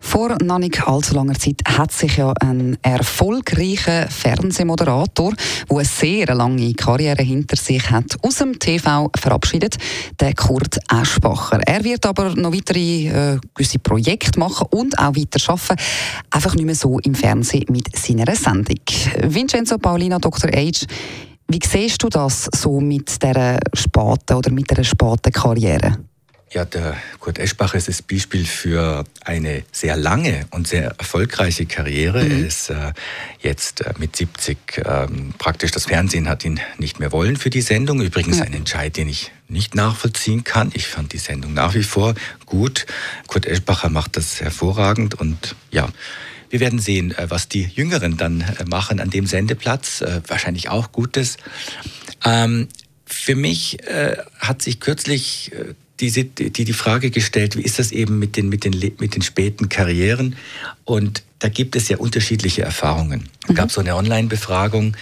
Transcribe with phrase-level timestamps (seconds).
[0.00, 5.32] Vor noch nicht allzu langer Zeit hat sich ja ein erfolgreicher Fernsehmoderator,
[5.68, 9.76] der eine sehr lange Karriere hinter sich hat, aus dem TV verabschiedet,
[10.20, 11.60] der Kurt Eschbacher.
[11.66, 15.82] Er wird aber noch weitere äh, gewisse Projekte machen und auch weiter arbeiten,
[16.30, 18.80] einfach nicht mehr so im Fernsehen mit seiner Sendung.
[19.22, 20.50] Vincenzo Paulina, Dr.
[20.54, 20.86] Age,
[21.48, 25.98] wie siehst du das so mit dieser späten oder mit der späten Karriere?
[26.56, 32.24] Ja, der Kurt Eschbach ist das Beispiel für eine sehr lange und sehr erfolgreiche Karriere.
[32.24, 32.30] Mhm.
[32.30, 32.94] Er ist äh,
[33.42, 37.60] jetzt äh, mit 70 ähm, praktisch das Fernsehen hat ihn nicht mehr wollen für die
[37.60, 38.00] Sendung.
[38.00, 38.44] Übrigens ja.
[38.44, 40.70] ein Entscheid, den ich nicht nachvollziehen kann.
[40.72, 42.14] Ich fand die Sendung nach wie vor
[42.46, 42.86] gut.
[43.26, 45.90] Kurt Eschbacher macht das hervorragend und ja.
[46.48, 50.00] Wir werden sehen, äh, was die Jüngeren dann äh, machen an dem Sendeplatz.
[50.00, 51.36] Äh, wahrscheinlich auch Gutes.
[52.24, 52.68] Ähm,
[53.04, 53.78] für mich
[54.40, 55.52] hat sich kürzlich
[56.00, 59.22] die, die die Frage gestellt, wie ist das eben mit den, mit den, mit den
[59.22, 60.36] späten Karrieren?
[60.84, 63.28] Und da gibt es ja unterschiedliche Erfahrungen.
[63.48, 63.70] Es gab mhm.
[63.70, 64.96] so eine Online-Befragung,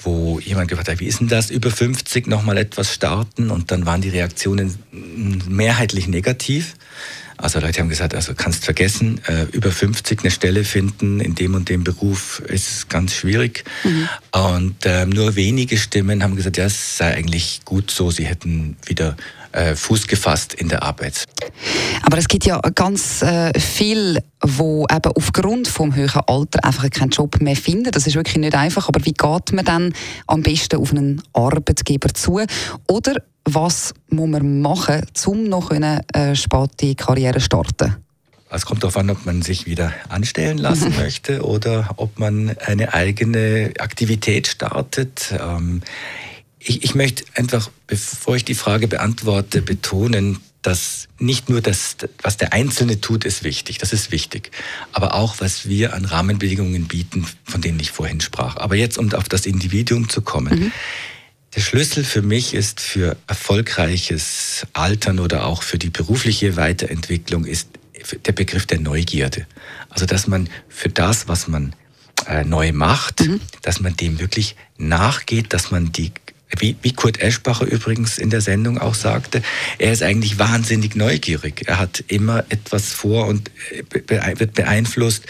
[0.00, 3.50] wo jemand gefragt hat, wie ist denn das, über 50 nochmal etwas starten?
[3.50, 4.76] Und dann waren die Reaktionen
[5.48, 6.74] mehrheitlich negativ.
[7.38, 11.54] Also Leute haben gesagt, also kannst vergessen, äh, über 50 eine Stelle finden in dem
[11.54, 13.64] und dem Beruf ist ganz schwierig.
[13.84, 14.08] Mhm.
[14.32, 18.76] Und äh, nur wenige Stimmen haben gesagt, ja, es sei eigentlich gut so, sie hätten
[18.86, 19.16] wieder
[19.52, 21.24] äh, Fuß gefasst in der Arbeit.
[22.02, 27.10] Aber es gibt ja ganz äh, viel, wo eben aufgrund vom höheren Alter einfach keinen
[27.10, 27.90] Job mehr finden.
[27.90, 28.88] Das ist wirklich nicht einfach.
[28.88, 29.94] Aber wie geht man dann
[30.26, 32.40] am besten auf einen Arbeitgeber zu?
[32.86, 33.16] Oder
[33.46, 37.96] was muss man machen, um noch eine äh, späte Karriere starten?
[38.50, 42.92] Es kommt darauf an, ob man sich wieder anstellen lassen möchte oder ob man eine
[42.92, 45.32] eigene Aktivität startet.
[45.38, 45.82] Ähm,
[46.58, 52.38] ich, ich möchte einfach, bevor ich die Frage beantworte, betonen, dass nicht nur das, was
[52.38, 54.50] der Einzelne tut, ist wichtig, das ist wichtig,
[54.90, 58.56] aber auch, was wir an Rahmenbedingungen bieten, von denen ich vorhin sprach.
[58.56, 60.58] Aber jetzt, um auf das Individuum zu kommen.
[60.58, 60.72] Mhm.
[61.56, 67.70] Der Schlüssel für mich ist für erfolgreiches Altern oder auch für die berufliche Weiterentwicklung ist
[68.26, 69.46] der Begriff der Neugierde.
[69.88, 71.74] Also, dass man für das, was man
[72.28, 73.40] äh, neu macht, mhm.
[73.62, 76.12] dass man dem wirklich nachgeht, dass man die
[76.58, 79.42] wie, wie Kurt Eschbacher übrigens in der Sendung auch sagte,
[79.78, 81.62] er ist eigentlich wahnsinnig neugierig.
[81.66, 83.50] Er hat immer etwas vor und
[83.90, 85.24] äh, wird beeinflusst.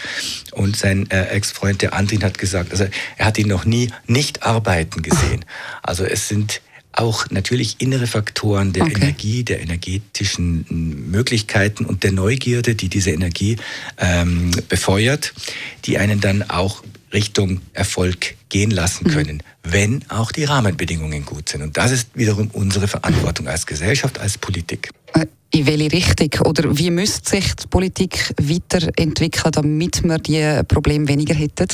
[0.51, 4.43] Und sein äh, Ex-Freund, der Andrin, hat gesagt, also er hat ihn noch nie nicht
[4.43, 5.43] arbeiten gesehen.
[5.81, 6.61] Also es sind
[6.91, 8.95] auch natürlich innere Faktoren der okay.
[8.95, 10.65] Energie, der energetischen
[11.11, 13.57] Möglichkeiten und der Neugierde, die diese Energie
[13.97, 15.33] ähm, befeuert,
[15.85, 16.83] die einen dann auch
[17.13, 19.11] Richtung Erfolg gehen lassen mhm.
[19.11, 19.71] können, mhm.
[19.71, 21.61] wenn auch die Rahmenbedingungen gut sind.
[21.61, 24.89] Und das ist wiederum unsere Verantwortung als Gesellschaft, als Politik.
[25.13, 31.07] Äh, in welche Richtung oder wie müsste sich die Politik weiterentwickeln, damit wir die Probleme
[31.07, 31.67] weniger hätten?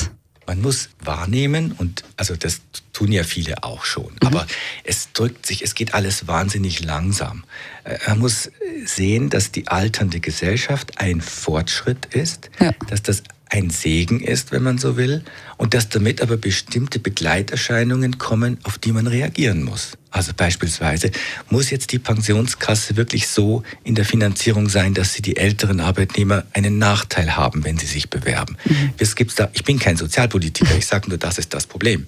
[0.46, 2.60] Man muss wahrnehmen und also das
[2.92, 4.26] tun ja viele auch schon, mhm.
[4.26, 4.46] aber
[4.84, 7.44] es drückt sich, es geht alles wahnsinnig langsam.
[7.84, 8.50] Äh, man muss
[8.84, 12.72] sehen, dass die alternde Gesellschaft ein Fortschritt ist, ja.
[12.88, 13.22] dass das
[13.54, 15.22] ein Segen ist, wenn man so will,
[15.58, 19.92] und dass damit aber bestimmte Begleiterscheinungen kommen, auf die man reagieren muss.
[20.10, 21.12] Also beispielsweise
[21.50, 26.44] muss jetzt die Pensionskasse wirklich so in der Finanzierung sein, dass sie die älteren Arbeitnehmer
[26.52, 28.56] einen Nachteil haben, wenn sie sich bewerben.
[28.64, 28.90] Mhm.
[28.98, 32.06] Es gibt's da, ich bin kein Sozialpolitiker, ich sage nur, das ist das Problem.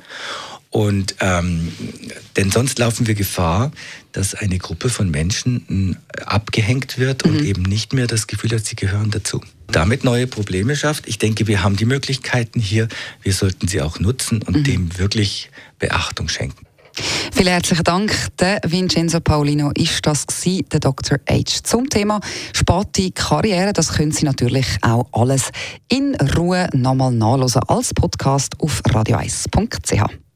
[0.70, 1.72] Und ähm,
[2.36, 3.70] denn sonst laufen wir Gefahr,
[4.12, 7.46] dass eine Gruppe von Menschen abgehängt wird und mhm.
[7.46, 9.40] eben nicht mehr das Gefühl hat, sie gehören dazu.
[9.68, 11.08] Damit neue Probleme schafft.
[11.08, 12.88] Ich denke, wir haben die Möglichkeiten hier.
[13.22, 14.64] Wir sollten sie auch nutzen und mhm.
[14.64, 16.66] dem wirklich Beachtung schenken.
[17.32, 18.12] Vielen herzlichen Dank.
[18.38, 21.18] Der Vincenzo Paulino ist das gewesen, der Dr.
[21.28, 21.62] H.
[21.62, 22.20] Zum Thema
[22.54, 23.72] späte Karriere.
[23.72, 25.50] Das können Sie natürlich auch alles
[25.88, 30.25] in Ruhe nochmal nachlesen als Podcast auf radio1.ch.